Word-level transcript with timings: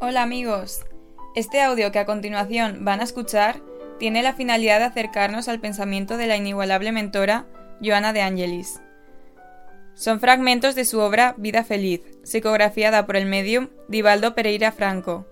Hola 0.00 0.22
amigos, 0.22 0.84
este 1.34 1.60
audio 1.60 1.90
que 1.90 1.98
a 1.98 2.06
continuación 2.06 2.84
van 2.84 3.00
a 3.00 3.02
escuchar 3.02 3.60
tiene 3.98 4.22
la 4.22 4.32
finalidad 4.32 4.78
de 4.78 4.84
acercarnos 4.84 5.48
al 5.48 5.58
pensamiento 5.58 6.16
de 6.16 6.28
la 6.28 6.36
inigualable 6.36 6.92
mentora 6.92 7.46
Joana 7.82 8.12
de 8.12 8.22
Angelis. 8.22 8.80
Son 9.94 10.20
fragmentos 10.20 10.76
de 10.76 10.84
su 10.84 11.00
obra 11.00 11.34
Vida 11.36 11.64
Feliz, 11.64 12.02
psicografiada 12.22 13.06
por 13.06 13.16
el 13.16 13.26
medium 13.26 13.70
Divaldo 13.88 14.36
Pereira 14.36 14.70
Franco, 14.70 15.26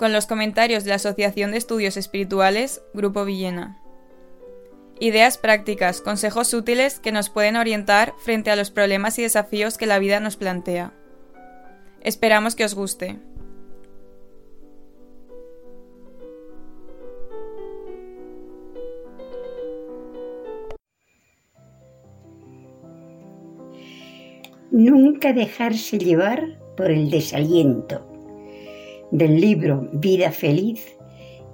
con 0.00 0.12
los 0.12 0.26
comentarios 0.26 0.82
de 0.82 0.90
la 0.90 0.96
Asociación 0.96 1.52
de 1.52 1.58
Estudios 1.58 1.96
Espirituales 1.96 2.82
Grupo 2.94 3.24
Villena. 3.24 3.80
Ideas 4.98 5.38
prácticas, 5.38 6.00
consejos 6.00 6.52
útiles 6.54 6.98
que 6.98 7.12
nos 7.12 7.30
pueden 7.30 7.54
orientar 7.54 8.14
frente 8.18 8.50
a 8.50 8.56
los 8.56 8.72
problemas 8.72 9.16
y 9.20 9.22
desafíos 9.22 9.78
que 9.78 9.86
la 9.86 10.00
vida 10.00 10.18
nos 10.18 10.36
plantea. 10.36 10.92
Esperamos 12.00 12.56
que 12.56 12.64
os 12.64 12.74
guste. 12.74 13.20
Nunca 24.78 25.32
dejarse 25.32 25.98
llevar 25.98 26.56
por 26.76 26.92
el 26.92 27.10
desaliento. 27.10 28.06
Del 29.10 29.40
libro 29.40 29.88
Vida 29.92 30.30
Feliz, 30.30 30.96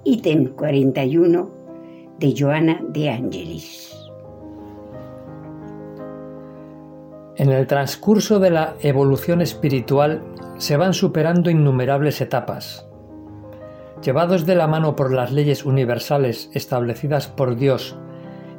ítem 0.03 0.49
41 0.49 1.49
de 2.19 2.35
Joana 2.37 2.79
de 2.87 3.09
Angelis. 3.09 3.97
En 7.37 7.49
el 7.49 7.65
transcurso 7.65 8.37
de 8.37 8.51
la 8.51 8.75
evolución 8.81 9.41
espiritual 9.41 10.21
se 10.59 10.77
van 10.77 10.93
superando 10.93 11.49
innumerables 11.49 12.21
etapas. 12.21 12.87
Llevados 14.03 14.45
de 14.45 14.53
la 14.53 14.67
mano 14.67 14.95
por 14.95 15.11
las 15.11 15.31
leyes 15.31 15.65
universales 15.65 16.51
establecidas 16.53 17.27
por 17.27 17.55
Dios 17.55 17.97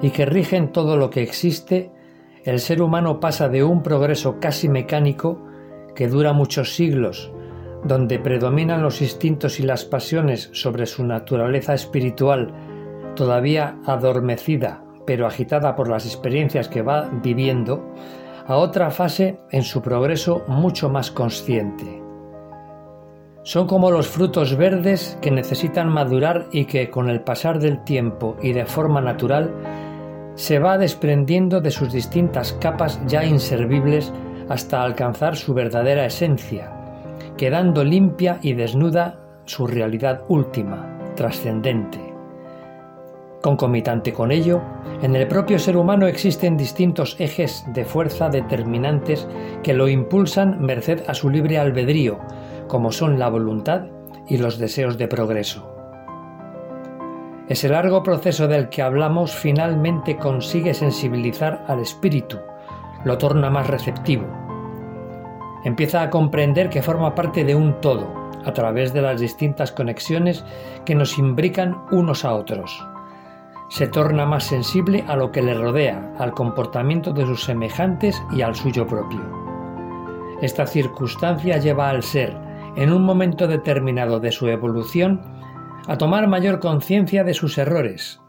y 0.03 0.11
que 0.11 0.27
rigen 0.27 0.73
todo 0.73 0.97
lo 0.97 1.11
que 1.11 1.23
existe, 1.23 1.93
el 2.47 2.61
ser 2.61 2.81
humano 2.81 3.21
pasa 3.21 3.51
de 3.51 3.63
un 3.63 3.83
progreso 3.83 4.41
casi 4.41 4.69
mecánico 4.69 5.43
que 5.95 6.09
dura 6.09 6.33
muchos 6.33 6.75
siglos, 6.75 7.31
donde 7.85 8.19
predominan 8.19 8.83
los 8.83 9.03
instintos 9.03 9.61
y 9.61 9.65
las 9.65 9.85
pasiones 9.85 10.49
sobre 10.53 10.87
su 10.87 11.05
naturaleza 11.05 11.75
espiritual, 11.75 12.55
todavía 13.15 13.77
adormecida 13.85 14.87
pero 15.07 15.27
agitada 15.27 15.77
por 15.77 15.89
las 15.89 16.05
experiencias 16.05 16.69
que 16.69 16.83
va 16.83 17.09
viviendo, 17.23 17.95
a 18.47 18.57
otra 18.57 18.91
fase 18.91 19.41
en 19.51 19.63
su 19.63 19.81
progreso 19.81 20.45
mucho 20.49 20.91
más 20.91 21.11
consciente. 21.11 22.03
Son 23.43 23.69
como 23.69 23.93
los 23.93 24.09
frutos 24.09 24.57
verdes 24.57 25.17
que 25.23 25.31
necesitan 25.31 25.89
madurar 25.89 26.49
y 26.51 26.65
que 26.65 26.91
con 26.91 27.09
el 27.09 27.21
pasar 27.21 27.61
del 27.61 27.85
tiempo 27.85 28.37
y 28.43 28.53
de 28.53 28.67
forma 28.67 29.01
natural 29.01 29.55
se 30.37 30.59
va 30.59 30.79
desprendiendo 30.79 31.61
de 31.61 31.70
sus 31.70 31.92
distintas 31.92 32.53
capas 32.55 33.01
ya 33.06 33.25
inservibles 33.25 34.12
hasta 34.48 34.83
alcanzar 34.83 35.37
su 35.37 35.55
verdadera 35.55 36.06
esencia, 36.06 36.73
quedando 37.37 37.83
limpia 37.83 38.39
y 38.43 38.53
desnuda 38.53 39.19
su 39.45 39.67
realidad 39.67 40.23
última, 40.28 40.98
trascendente. 41.17 41.98
Concomitante 43.43 44.12
con 44.12 44.31
ello, 44.31 44.61
en 45.03 45.15
el 45.15 45.28
propio 45.28 45.59
ser 45.59 45.77
humano 45.77 46.06
existen 46.06 46.56
distintos 46.56 47.17
ejes 47.19 47.65
de 47.75 47.84
fuerza 47.84 48.28
determinantes 48.28 49.27
que 49.62 49.75
lo 49.75 49.89
impulsan 49.89 50.61
merced 50.61 51.03
a 51.06 51.15
su 51.15 51.31
libre 51.31 51.59
albedrío, 51.59 52.19
como 52.67 52.93
son 52.93 53.19
la 53.19 53.28
voluntad 53.28 53.87
y 54.28 54.38
los 54.38 54.59
deseos 54.59 54.99
de 54.99 55.09
progreso. 55.09 55.75
Ese 57.49 57.69
largo 57.69 58.03
proceso 58.03 58.49
del 58.49 58.69
que 58.69 58.83
hablamos 58.83 59.33
finalmente 59.33 60.17
consigue 60.17 60.75
sensibilizar 60.75 61.65
al 61.69 61.79
espíritu, 61.79 62.39
lo 63.05 63.19
torna 63.19 63.51
más 63.51 63.69
receptivo. 63.69 64.27
Empieza 65.65 66.03
a 66.03 66.11
comprender 66.11 66.69
que 66.69 66.83
forma 66.83 67.15
parte 67.15 67.45
de 67.45 67.55
un 67.55 67.81
todo, 67.81 68.12
a 68.45 68.53
través 68.53 68.93
de 68.93 69.03
las 69.03 69.21
distintas 69.21 69.71
conexiones 69.71 70.45
que 70.85 70.97
nos 70.97 71.19
imbrican 71.19 71.77
unos 71.93 72.25
a 72.25 72.35
otros. 72.35 72.85
Se 73.69 73.87
torna 73.87 74.27
más 74.27 74.45
sensible 74.45 75.05
a 75.06 75.17
lo 75.17 75.31
que 75.31 75.43
le 75.43 75.55
rodea, 75.55 76.15
al 76.19 76.33
comportamiento 76.33 77.12
de 77.12 77.27
sus 77.27 77.45
semejantes 77.45 78.21
y 78.33 78.43
al 78.43 78.56
suyo 78.56 78.89
propio. 78.89 79.21
Esta 80.43 80.67
circunstancia 80.67 81.59
lleva 81.59 81.91
al 81.91 82.03
ser, 82.03 82.37
en 82.75 82.93
un 82.93 83.05
momento 83.05 83.47
determinado 83.47 84.19
de 84.19 84.33
su 84.33 84.49
evolución, 84.49 85.36
a 85.87 85.99
tomar 85.99 86.27
mayor 86.27 86.61
conciencia 86.61 87.25
de 87.25 87.35
sus 87.35 87.59
errores, 87.59 88.21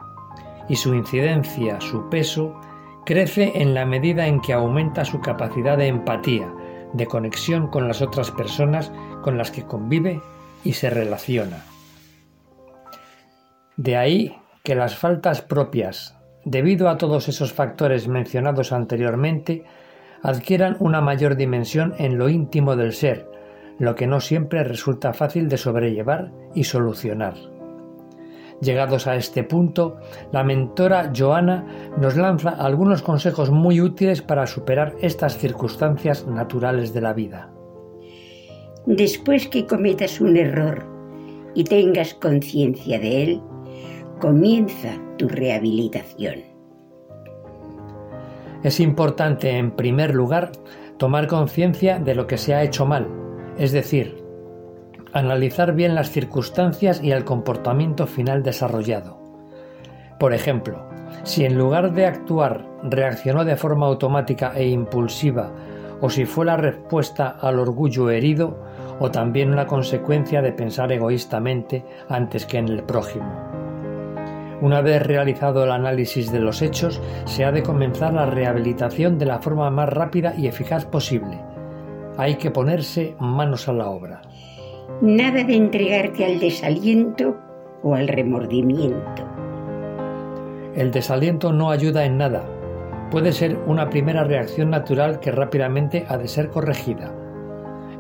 y 0.69 0.75
su 0.75 0.93
incidencia, 0.93 1.79
su 1.81 2.09
peso, 2.09 2.59
crece 3.05 3.53
en 3.55 3.73
la 3.73 3.85
medida 3.85 4.27
en 4.27 4.41
que 4.41 4.53
aumenta 4.53 5.05
su 5.05 5.21
capacidad 5.21 5.77
de 5.77 5.87
empatía, 5.87 6.53
de 6.93 7.05
conexión 7.05 7.67
con 7.67 7.87
las 7.87 8.01
otras 8.01 8.31
personas 8.31 8.91
con 9.21 9.37
las 9.37 9.51
que 9.51 9.63
convive 9.63 10.21
y 10.63 10.73
se 10.73 10.89
relaciona. 10.89 11.63
De 13.77 13.95
ahí 13.95 14.35
que 14.63 14.75
las 14.75 14.97
faltas 14.97 15.41
propias, 15.41 16.17
debido 16.43 16.89
a 16.89 16.97
todos 16.97 17.29
esos 17.29 17.53
factores 17.53 18.07
mencionados 18.07 18.71
anteriormente, 18.71 19.63
adquieran 20.23 20.75
una 20.79 20.99
mayor 20.99 21.35
dimensión 21.35 21.93
en 21.99 22.17
lo 22.17 22.27
íntimo 22.27 22.75
del 22.75 22.93
ser, 22.93 23.26
lo 23.79 23.95
que 23.95 24.07
no 24.07 24.19
siempre 24.19 24.63
resulta 24.63 25.13
fácil 25.13 25.49
de 25.49 25.57
sobrellevar 25.57 26.31
y 26.53 26.63
solucionar. 26.63 27.35
Llegados 28.59 29.05
a 29.05 29.15
este 29.15 29.43
punto, 29.43 29.97
la 30.31 30.43
mentora 30.43 31.11
Joana 31.15 31.91
nos 31.99 32.15
lanza 32.15 32.49
algunos 32.49 33.03
consejos 33.03 33.51
muy 33.51 33.81
útiles 33.81 34.23
para 34.23 34.47
superar 34.47 34.95
estas 34.99 35.37
circunstancias 35.37 36.25
naturales 36.25 36.91
de 36.93 37.01
la 37.01 37.13
vida. 37.13 37.51
Después 38.87 39.47
que 39.47 39.67
cometas 39.67 40.19
un 40.21 40.37
error 40.37 40.83
y 41.53 41.65
tengas 41.65 42.15
conciencia 42.15 42.99
de 42.99 43.23
él, 43.23 43.41
comienza 44.19 44.97
tu 45.17 45.27
rehabilitación. 45.27 46.41
Es 48.63 48.79
importante, 48.79 49.51
en 49.51 49.69
primer 49.71 50.15
lugar, 50.15 50.51
tomar 50.97 51.27
conciencia 51.27 51.99
de 51.99 52.15
lo 52.15 52.25
que 52.25 52.37
se 52.37 52.55
ha 52.55 52.63
hecho 52.63 52.87
mal 52.87 53.26
es 53.57 53.71
decir, 53.71 54.23
analizar 55.13 55.73
bien 55.73 55.95
las 55.95 56.11
circunstancias 56.11 57.01
y 57.03 57.11
el 57.11 57.23
comportamiento 57.23 58.07
final 58.07 58.43
desarrollado. 58.43 59.19
Por 60.19 60.33
ejemplo, 60.33 60.87
si 61.23 61.45
en 61.45 61.57
lugar 61.57 61.93
de 61.93 62.05
actuar 62.05 62.65
reaccionó 62.83 63.45
de 63.45 63.55
forma 63.55 63.87
automática 63.87 64.53
e 64.55 64.67
impulsiva, 64.67 65.51
o 66.01 66.09
si 66.09 66.25
fue 66.25 66.45
la 66.45 66.57
respuesta 66.57 67.37
al 67.41 67.59
orgullo 67.59 68.09
herido, 68.09 68.63
o 68.99 69.11
también 69.11 69.51
una 69.51 69.67
consecuencia 69.67 70.41
de 70.41 70.51
pensar 70.51 70.91
egoístamente 70.91 71.83
antes 72.09 72.45
que 72.45 72.57
en 72.57 72.67
el 72.67 72.83
prójimo. 72.83 73.31
Una 74.59 74.81
vez 74.81 75.03
realizado 75.03 75.63
el 75.63 75.71
análisis 75.71 76.31
de 76.31 76.39
los 76.39 76.63
hechos, 76.63 76.99
se 77.25 77.45
ha 77.45 77.51
de 77.51 77.61
comenzar 77.61 78.13
la 78.13 78.25
rehabilitación 78.25 79.19
de 79.19 79.27
la 79.27 79.39
forma 79.39 79.69
más 79.69 79.89
rápida 79.89 80.33
y 80.35 80.47
eficaz 80.47 80.85
posible, 80.85 81.39
hay 82.17 82.35
que 82.35 82.51
ponerse 82.51 83.15
manos 83.19 83.67
a 83.67 83.73
la 83.73 83.89
obra. 83.89 84.21
Nada 85.01 85.43
de 85.43 85.55
entregarte 85.55 86.25
al 86.25 86.39
desaliento 86.39 87.37
o 87.83 87.95
al 87.95 88.07
remordimiento. 88.07 89.23
El 90.75 90.91
desaliento 90.91 91.53
no 91.53 91.71
ayuda 91.71 92.05
en 92.05 92.17
nada. 92.17 92.45
Puede 93.11 93.31
ser 93.31 93.57
una 93.67 93.89
primera 93.89 94.23
reacción 94.23 94.69
natural 94.69 95.19
que 95.19 95.31
rápidamente 95.31 96.05
ha 96.07 96.17
de 96.17 96.27
ser 96.27 96.49
corregida. 96.49 97.13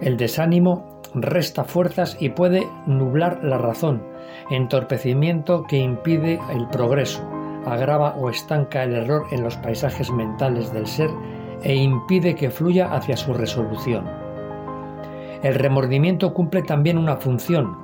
El 0.01 0.17
desánimo 0.17 1.01
resta 1.13 1.63
fuerzas 1.63 2.17
y 2.19 2.29
puede 2.29 2.67
nublar 2.85 3.43
la 3.43 3.57
razón, 3.57 4.03
entorpecimiento 4.49 5.63
que 5.63 5.77
impide 5.77 6.39
el 6.53 6.67
progreso, 6.67 7.27
agrava 7.65 8.15
o 8.15 8.29
estanca 8.29 8.83
el 8.83 8.93
error 8.93 9.25
en 9.31 9.43
los 9.43 9.57
paisajes 9.57 10.11
mentales 10.11 10.71
del 10.73 10.87
ser 10.87 11.09
e 11.63 11.75
impide 11.75 12.35
que 12.35 12.49
fluya 12.49 12.93
hacia 12.93 13.17
su 13.17 13.33
resolución. 13.33 14.05
El 15.43 15.55
remordimiento 15.55 16.33
cumple 16.33 16.63
también 16.63 16.97
una 16.97 17.17
función, 17.17 17.77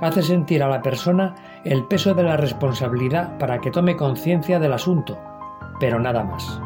hace 0.00 0.22
sentir 0.22 0.62
a 0.62 0.68
la 0.68 0.82
persona 0.82 1.34
el 1.64 1.84
peso 1.84 2.14
de 2.14 2.22
la 2.22 2.36
responsabilidad 2.36 3.38
para 3.38 3.60
que 3.60 3.70
tome 3.70 3.96
conciencia 3.96 4.58
del 4.58 4.72
asunto, 4.72 5.18
pero 5.80 5.98
nada 5.98 6.24
más. 6.24 6.60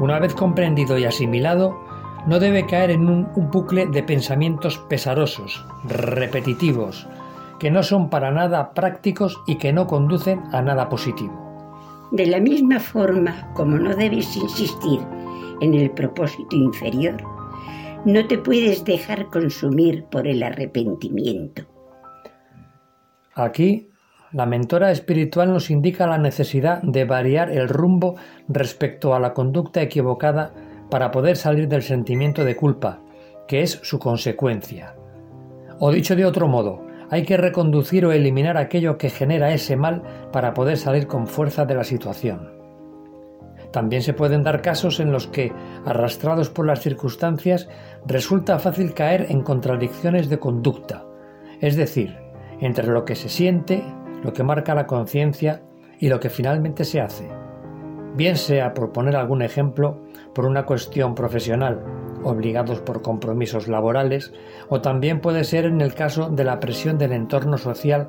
Una 0.00 0.18
vez 0.18 0.34
comprendido 0.34 0.98
y 0.98 1.04
asimilado, 1.04 1.78
no 2.26 2.38
debe 2.40 2.66
caer 2.66 2.90
en 2.90 3.08
un, 3.08 3.28
bucle 3.50 3.86
de 3.86 4.02
pensamientos 4.02 4.78
pesarosos, 4.78 5.64
repetitivos, 5.84 7.06
que 7.58 7.70
no 7.70 7.82
son 7.82 8.08
para 8.10 8.30
nada 8.30 8.72
prácticos 8.72 9.40
y 9.46 9.56
que 9.56 9.72
no 9.72 9.86
conducen 9.86 10.42
a 10.52 10.62
nada 10.62 10.88
positivo. 10.88 11.40
De 12.10 12.26
la 12.26 12.40
misma 12.40 12.80
forma 12.80 13.52
como 13.54 13.76
no 13.76 13.94
debes 13.94 14.36
insistir 14.36 15.00
en 15.64 15.74
el 15.74 15.90
propósito 15.90 16.54
inferior, 16.54 17.16
no 18.04 18.26
te 18.26 18.38
puedes 18.38 18.84
dejar 18.84 19.26
consumir 19.26 20.04
por 20.04 20.26
el 20.26 20.42
arrepentimiento. 20.42 21.62
Aquí, 23.34 23.88
la 24.32 24.46
mentora 24.46 24.90
espiritual 24.90 25.52
nos 25.52 25.70
indica 25.70 26.06
la 26.06 26.18
necesidad 26.18 26.82
de 26.82 27.04
variar 27.04 27.50
el 27.50 27.68
rumbo 27.68 28.16
respecto 28.48 29.14
a 29.14 29.20
la 29.20 29.32
conducta 29.32 29.80
equivocada 29.80 30.52
para 30.90 31.10
poder 31.10 31.36
salir 31.36 31.68
del 31.68 31.82
sentimiento 31.82 32.44
de 32.44 32.56
culpa, 32.56 33.00
que 33.48 33.62
es 33.62 33.80
su 33.82 33.98
consecuencia. 33.98 34.96
O 35.78 35.90
dicho 35.90 36.14
de 36.16 36.26
otro 36.26 36.46
modo, 36.46 36.86
hay 37.10 37.24
que 37.24 37.36
reconducir 37.36 38.04
o 38.06 38.12
eliminar 38.12 38.56
aquello 38.56 38.98
que 38.98 39.10
genera 39.10 39.52
ese 39.52 39.76
mal 39.76 40.02
para 40.32 40.52
poder 40.52 40.78
salir 40.78 41.06
con 41.06 41.26
fuerza 41.26 41.64
de 41.64 41.74
la 41.74 41.84
situación. 41.84 42.63
También 43.74 44.02
se 44.02 44.12
pueden 44.12 44.44
dar 44.44 44.62
casos 44.62 45.00
en 45.00 45.10
los 45.10 45.26
que, 45.26 45.52
arrastrados 45.84 46.48
por 46.48 46.64
las 46.64 46.78
circunstancias, 46.78 47.68
resulta 48.06 48.60
fácil 48.60 48.94
caer 48.94 49.26
en 49.30 49.42
contradicciones 49.42 50.28
de 50.28 50.38
conducta, 50.38 51.04
es 51.60 51.74
decir, 51.74 52.16
entre 52.60 52.86
lo 52.86 53.04
que 53.04 53.16
se 53.16 53.28
siente, 53.28 53.82
lo 54.22 54.32
que 54.32 54.44
marca 54.44 54.76
la 54.76 54.86
conciencia 54.86 55.64
y 55.98 56.08
lo 56.08 56.20
que 56.20 56.30
finalmente 56.30 56.84
se 56.84 57.00
hace. 57.00 57.28
Bien 58.14 58.36
sea, 58.36 58.74
por 58.74 58.92
poner 58.92 59.16
algún 59.16 59.42
ejemplo, 59.42 60.04
por 60.36 60.46
una 60.46 60.66
cuestión 60.66 61.16
profesional, 61.16 61.82
obligados 62.22 62.78
por 62.78 63.02
compromisos 63.02 63.66
laborales, 63.66 64.32
o 64.68 64.82
también 64.82 65.20
puede 65.20 65.42
ser 65.42 65.64
en 65.64 65.80
el 65.80 65.94
caso 65.94 66.30
de 66.30 66.44
la 66.44 66.60
presión 66.60 66.96
del 66.96 67.10
entorno 67.10 67.58
social 67.58 68.06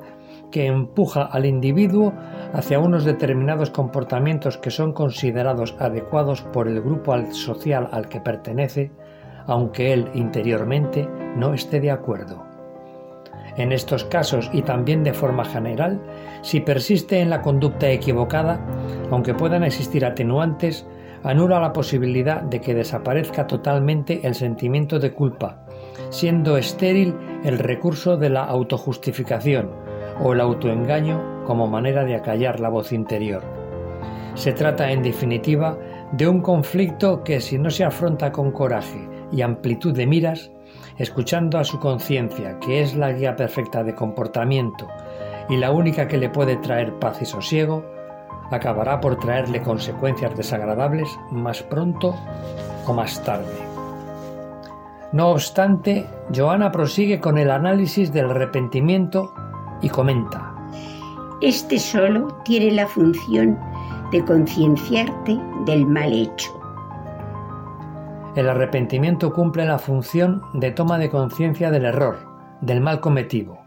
que 0.50 0.66
empuja 0.66 1.22
al 1.22 1.46
individuo 1.46 2.12
hacia 2.52 2.78
unos 2.78 3.04
determinados 3.04 3.70
comportamientos 3.70 4.58
que 4.58 4.70
son 4.70 4.92
considerados 4.92 5.76
adecuados 5.78 6.42
por 6.42 6.68
el 6.68 6.80
grupo 6.80 7.14
social 7.32 7.88
al 7.92 8.08
que 8.08 8.20
pertenece, 8.20 8.90
aunque 9.46 9.92
él 9.92 10.10
interiormente 10.14 11.08
no 11.36 11.54
esté 11.54 11.80
de 11.80 11.90
acuerdo. 11.90 12.44
En 13.56 13.72
estos 13.72 14.04
casos 14.04 14.50
y 14.52 14.62
también 14.62 15.02
de 15.02 15.14
forma 15.14 15.44
general, 15.44 16.00
si 16.42 16.60
persiste 16.60 17.20
en 17.20 17.30
la 17.30 17.40
conducta 17.40 17.90
equivocada, 17.90 18.60
aunque 19.10 19.34
puedan 19.34 19.64
existir 19.64 20.04
atenuantes, 20.04 20.86
anula 21.22 21.58
la 21.58 21.72
posibilidad 21.72 22.42
de 22.42 22.60
que 22.60 22.74
desaparezca 22.74 23.46
totalmente 23.46 24.26
el 24.26 24.34
sentimiento 24.34 24.98
de 24.98 25.12
culpa, 25.12 25.64
siendo 26.10 26.58
estéril 26.58 27.14
el 27.44 27.58
recurso 27.58 28.16
de 28.16 28.30
la 28.30 28.44
autojustificación, 28.44 29.85
o 30.20 30.32
el 30.32 30.40
autoengaño 30.40 31.44
como 31.44 31.66
manera 31.66 32.04
de 32.04 32.16
acallar 32.16 32.60
la 32.60 32.68
voz 32.68 32.92
interior. 32.92 33.42
Se 34.34 34.52
trata, 34.52 34.90
en 34.90 35.02
definitiva, 35.02 35.78
de 36.12 36.28
un 36.28 36.40
conflicto 36.40 37.24
que 37.24 37.40
si 37.40 37.58
no 37.58 37.70
se 37.70 37.84
afronta 37.84 38.32
con 38.32 38.52
coraje 38.52 39.08
y 39.32 39.42
amplitud 39.42 39.94
de 39.94 40.06
miras, 40.06 40.50
escuchando 40.98 41.58
a 41.58 41.64
su 41.64 41.78
conciencia, 41.80 42.58
que 42.60 42.82
es 42.82 42.94
la 42.94 43.12
guía 43.12 43.36
perfecta 43.36 43.82
de 43.82 43.94
comportamiento 43.94 44.86
y 45.48 45.56
la 45.56 45.70
única 45.70 46.08
que 46.08 46.18
le 46.18 46.28
puede 46.28 46.56
traer 46.56 46.98
paz 46.98 47.22
y 47.22 47.24
sosiego, 47.24 47.84
acabará 48.50 49.00
por 49.00 49.18
traerle 49.18 49.62
consecuencias 49.62 50.36
desagradables 50.36 51.08
más 51.30 51.62
pronto 51.62 52.14
o 52.86 52.92
más 52.92 53.22
tarde. 53.24 53.76
No 55.12 55.30
obstante, 55.30 56.06
Joana 56.34 56.72
prosigue 56.72 57.20
con 57.20 57.38
el 57.38 57.50
análisis 57.50 58.12
del 58.12 58.30
arrepentimiento 58.30 59.32
y 59.82 59.88
comenta. 59.88 60.54
Este 61.40 61.78
solo 61.78 62.28
tiene 62.44 62.72
la 62.72 62.86
función 62.86 63.58
de 64.10 64.24
concienciarte 64.24 65.38
del 65.66 65.86
mal 65.86 66.12
hecho. 66.12 66.52
El 68.36 68.48
arrepentimiento 68.48 69.32
cumple 69.32 69.64
la 69.64 69.78
función 69.78 70.42
de 70.54 70.70
toma 70.70 70.98
de 70.98 71.10
conciencia 71.10 71.70
del 71.70 71.86
error, 71.86 72.18
del 72.60 72.80
mal 72.80 73.00
cometido. 73.00 73.58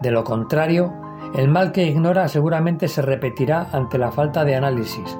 De 0.00 0.10
lo 0.10 0.24
contrario, 0.24 0.92
el 1.34 1.48
mal 1.48 1.72
que 1.72 1.86
ignora 1.86 2.28
seguramente 2.28 2.88
se 2.88 3.02
repetirá 3.02 3.68
ante 3.72 3.98
la 3.98 4.10
falta 4.10 4.44
de 4.44 4.56
análisis 4.56 5.16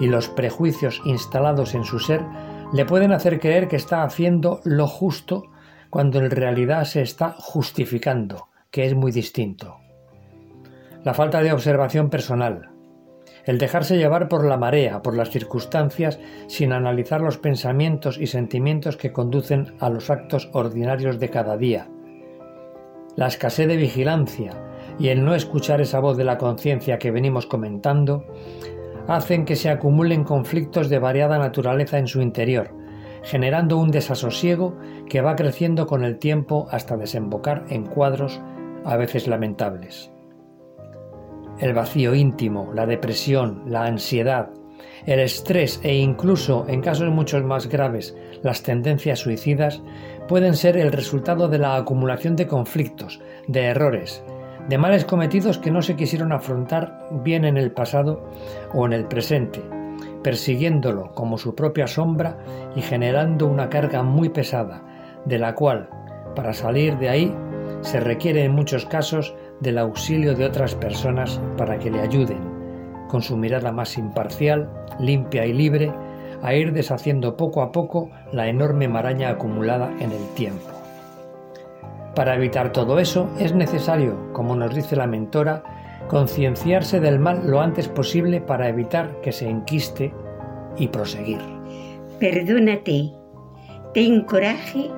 y 0.00 0.06
los 0.06 0.28
prejuicios 0.28 1.00
instalados 1.04 1.74
en 1.74 1.84
su 1.84 1.98
ser 1.98 2.24
le 2.72 2.84
pueden 2.84 3.12
hacer 3.12 3.38
creer 3.40 3.68
que 3.68 3.76
está 3.76 4.02
haciendo 4.02 4.60
lo 4.64 4.86
justo 4.86 5.44
cuando 5.90 6.18
en 6.18 6.30
realidad 6.30 6.84
se 6.84 7.02
está 7.02 7.36
justificando, 7.38 8.48
que 8.74 8.84
es 8.86 8.94
muy 8.96 9.12
distinto. 9.12 9.76
La 11.04 11.14
falta 11.14 11.40
de 11.44 11.52
observación 11.52 12.10
personal, 12.10 12.70
el 13.44 13.58
dejarse 13.58 13.96
llevar 13.96 14.28
por 14.28 14.44
la 14.44 14.56
marea, 14.56 15.00
por 15.00 15.14
las 15.14 15.30
circunstancias, 15.30 16.18
sin 16.48 16.72
analizar 16.72 17.20
los 17.20 17.38
pensamientos 17.38 18.18
y 18.18 18.26
sentimientos 18.26 18.96
que 18.96 19.12
conducen 19.12 19.76
a 19.78 19.90
los 19.90 20.10
actos 20.10 20.50
ordinarios 20.52 21.20
de 21.20 21.30
cada 21.30 21.56
día, 21.56 21.88
la 23.14 23.28
escasez 23.28 23.68
de 23.68 23.76
vigilancia 23.76 24.50
y 24.98 25.06
el 25.06 25.24
no 25.24 25.36
escuchar 25.36 25.80
esa 25.80 26.00
voz 26.00 26.16
de 26.16 26.24
la 26.24 26.36
conciencia 26.36 26.98
que 26.98 27.12
venimos 27.12 27.46
comentando, 27.46 28.24
hacen 29.06 29.44
que 29.44 29.54
se 29.54 29.70
acumulen 29.70 30.24
conflictos 30.24 30.88
de 30.88 30.98
variada 30.98 31.38
naturaleza 31.38 31.98
en 31.98 32.08
su 32.08 32.20
interior, 32.20 32.70
generando 33.22 33.78
un 33.78 33.92
desasosiego 33.92 34.76
que 35.08 35.20
va 35.20 35.36
creciendo 35.36 35.86
con 35.86 36.02
el 36.02 36.18
tiempo 36.18 36.66
hasta 36.72 36.96
desembocar 36.96 37.66
en 37.68 37.86
cuadros 37.86 38.40
a 38.84 38.96
veces 38.96 39.26
lamentables. 39.26 40.10
El 41.58 41.72
vacío 41.72 42.14
íntimo, 42.14 42.72
la 42.74 42.86
depresión, 42.86 43.62
la 43.66 43.84
ansiedad, 43.84 44.50
el 45.06 45.20
estrés 45.20 45.80
e 45.82 45.94
incluso, 45.94 46.66
en 46.68 46.80
casos 46.80 47.10
muchos 47.10 47.44
más 47.44 47.68
graves, 47.68 48.16
las 48.42 48.62
tendencias 48.62 49.20
suicidas 49.20 49.82
pueden 50.28 50.54
ser 50.54 50.76
el 50.76 50.92
resultado 50.92 51.48
de 51.48 51.58
la 51.58 51.76
acumulación 51.76 52.36
de 52.36 52.46
conflictos, 52.46 53.20
de 53.46 53.66
errores, 53.66 54.24
de 54.68 54.78
males 54.78 55.04
cometidos 55.04 55.58
que 55.58 55.70
no 55.70 55.82
se 55.82 55.96
quisieron 55.96 56.32
afrontar 56.32 57.06
bien 57.22 57.44
en 57.44 57.58
el 57.58 57.70
pasado 57.70 58.30
o 58.72 58.86
en 58.86 58.94
el 58.94 59.06
presente, 59.06 59.62
persiguiéndolo 60.22 61.12
como 61.12 61.36
su 61.36 61.54
propia 61.54 61.86
sombra 61.86 62.38
y 62.74 62.80
generando 62.80 63.46
una 63.46 63.68
carga 63.68 64.02
muy 64.02 64.30
pesada, 64.30 64.82
de 65.26 65.38
la 65.38 65.54
cual, 65.54 65.90
para 66.34 66.54
salir 66.54 66.96
de 66.98 67.10
ahí, 67.10 67.36
se 67.84 68.00
requiere 68.00 68.44
en 68.44 68.54
muchos 68.54 68.86
casos 68.86 69.34
del 69.60 69.78
auxilio 69.78 70.34
de 70.34 70.46
otras 70.46 70.74
personas 70.74 71.40
para 71.56 71.78
que 71.78 71.90
le 71.90 72.00
ayuden, 72.00 72.40
con 73.08 73.22
su 73.22 73.36
mirada 73.36 73.70
más 73.72 73.98
imparcial, 73.98 74.68
limpia 74.98 75.44
y 75.44 75.52
libre, 75.52 75.92
a 76.42 76.54
ir 76.54 76.72
deshaciendo 76.72 77.36
poco 77.36 77.62
a 77.62 77.72
poco 77.72 78.10
la 78.32 78.48
enorme 78.48 78.88
maraña 78.88 79.28
acumulada 79.28 79.92
en 80.00 80.12
el 80.12 80.26
tiempo. 80.34 80.70
Para 82.14 82.36
evitar 82.36 82.72
todo 82.72 82.98
eso 82.98 83.28
es 83.38 83.54
necesario, 83.54 84.32
como 84.32 84.56
nos 84.56 84.74
dice 84.74 84.96
la 84.96 85.06
mentora, 85.06 85.62
concienciarse 86.08 87.00
del 87.00 87.18
mal 87.18 87.42
lo 87.46 87.60
antes 87.60 87.88
posible 87.88 88.40
para 88.40 88.68
evitar 88.68 89.20
que 89.20 89.32
se 89.32 89.48
enquiste 89.48 90.12
y 90.78 90.88
proseguir. 90.88 91.40
Perdónate, 92.18 93.12
ten 93.92 94.22
coraje 94.22 94.90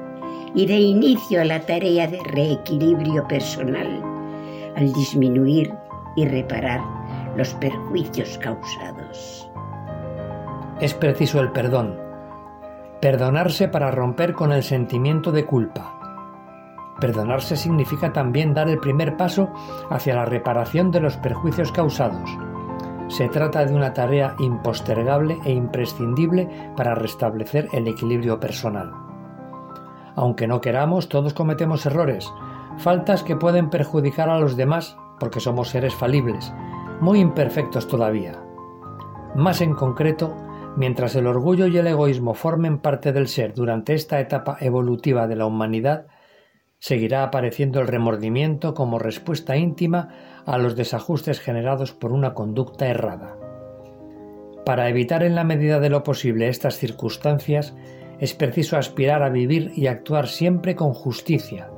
y 0.55 0.67
de 0.67 0.79
inicio 0.79 1.41
a 1.41 1.45
la 1.45 1.61
tarea 1.61 2.07
de 2.07 2.19
reequilibrio 2.25 3.27
personal, 3.29 4.03
al 4.77 4.93
disminuir 4.93 5.73
y 6.17 6.27
reparar 6.27 6.81
los 7.37 7.55
perjuicios 7.55 8.39
causados. 8.39 9.51
Es 10.81 10.95
preciso 10.95 11.41
el 11.41 11.53
perdón, 11.53 11.97
perdonarse 13.01 13.69
para 13.69 13.91
romper 13.91 14.35
con 14.35 14.53
el 14.53 14.63
sentimiento 14.63 15.33
de 15.33 15.45
culpa. 15.45 15.93
Perdonarse 17.01 17.57
significa 17.57 18.13
también 18.13 18.55
dar 18.55 18.69
el 18.69 18.79
primer 18.79 19.17
paso 19.17 19.53
hacia 19.91 20.15
la 20.15 20.25
reparación 20.25 20.91
de 20.91 21.01
los 21.01 21.17
perjuicios 21.19 21.71
causados. 21.73 22.31
Se 23.09 23.29
trata 23.29 23.65
de 23.65 23.75
una 23.75 23.93
tarea 23.93 24.35
impostergable 24.39 25.39
e 25.45 25.53
imprescindible 25.53 26.49
para 26.77 26.95
restablecer 26.95 27.69
el 27.73 27.87
equilibrio 27.87 28.41
personal. 28.41 29.06
Aunque 30.17 30.47
no 30.47 30.61
queramos, 30.61 31.09
todos 31.09 31.35
cometemos 31.35 31.87
errores, 31.87 32.33
faltas 32.79 33.23
que 33.23 33.37
pueden 33.37 33.71
perjudicar 33.71 34.31
a 34.31 34.41
los 34.41 34.57
demás 34.57 34.97
porque 35.21 35.41
somos 35.41 35.69
seres 35.69 35.95
falibles, 35.95 36.53
muy 37.01 37.21
imperfectos 37.21 37.87
todavía. 37.87 38.43
Más 39.35 39.61
en 39.61 39.75
concreto, 39.75 40.35
mientras 40.77 41.15
el 41.15 41.27
orgullo 41.27 41.67
y 41.67 41.77
el 41.77 41.87
egoísmo 41.87 42.35
formen 42.35 42.79
parte 42.79 43.13
del 43.13 43.29
ser 43.29 43.55
durante 43.55 43.95
esta 43.95 44.19
etapa 44.19 44.57
evolutiva 44.61 45.27
de 45.27 45.37
la 45.37 45.47
humanidad, 45.47 46.07
seguirá 46.79 47.23
apareciendo 47.23 47.81
el 47.81 47.87
remordimiento 47.87 48.75
como 48.75 48.99
respuesta 48.99 49.57
íntima 49.57 50.09
a 50.47 50.59
los 50.59 50.77
desajustes 50.77 51.41
generados 51.41 51.93
por 51.93 52.13
una 52.13 52.35
conducta 52.35 52.87
errada. 52.87 53.37
Para 54.65 54.89
evitar 54.89 55.23
en 55.23 55.35
la 55.35 55.45
medida 55.45 55.81
de 55.81 55.91
lo 55.91 56.03
posible 56.03 56.49
estas 56.49 56.77
circunstancias, 56.77 57.75
es 58.21 58.35
preciso 58.35 58.77
aspirar 58.77 59.23
a 59.23 59.29
vivir 59.29 59.73
y 59.77 59.87
actuar 59.87 60.29
siempre 60.29 60.75
con 60.75 60.93
justicia 60.93 61.71